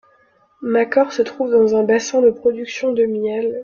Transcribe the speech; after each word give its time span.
Makor 0.63 1.13
se 1.13 1.21
trouve 1.21 1.51
dans 1.51 1.75
un 1.75 1.83
bassin 1.83 2.23
de 2.23 2.31
production 2.31 2.91
de 2.91 3.05
miel. 3.05 3.59